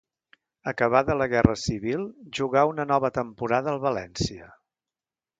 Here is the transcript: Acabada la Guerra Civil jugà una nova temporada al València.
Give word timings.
Acabada 0.69 1.17
la 1.17 1.25
Guerra 1.33 1.55
Civil 1.63 2.07
jugà 2.39 2.63
una 2.69 2.85
nova 2.93 3.11
temporada 3.19 3.71
al 3.75 3.83
València. 3.85 4.49